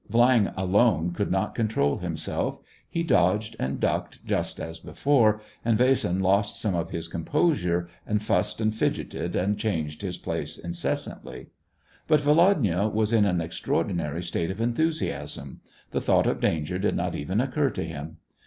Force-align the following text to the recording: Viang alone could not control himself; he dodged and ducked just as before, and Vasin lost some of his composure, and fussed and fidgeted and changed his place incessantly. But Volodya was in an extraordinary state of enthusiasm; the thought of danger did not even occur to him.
Viang 0.11 0.51
alone 0.57 1.11
could 1.11 1.29
not 1.29 1.53
control 1.53 1.97
himself; 1.99 2.59
he 2.89 3.03
dodged 3.03 3.55
and 3.59 3.79
ducked 3.79 4.25
just 4.25 4.59
as 4.59 4.79
before, 4.79 5.41
and 5.63 5.77
Vasin 5.77 6.19
lost 6.21 6.59
some 6.59 6.73
of 6.73 6.89
his 6.89 7.07
composure, 7.07 7.87
and 8.07 8.19
fussed 8.23 8.59
and 8.59 8.73
fidgeted 8.73 9.35
and 9.35 9.59
changed 9.59 10.01
his 10.01 10.17
place 10.17 10.57
incessantly. 10.57 11.51
But 12.07 12.21
Volodya 12.21 12.87
was 12.87 13.13
in 13.13 13.25
an 13.25 13.41
extraordinary 13.41 14.23
state 14.23 14.49
of 14.49 14.59
enthusiasm; 14.59 15.61
the 15.91 16.01
thought 16.01 16.25
of 16.25 16.39
danger 16.41 16.79
did 16.79 16.95
not 16.95 17.13
even 17.13 17.39
occur 17.39 17.69
to 17.69 17.83
him. 17.83 18.17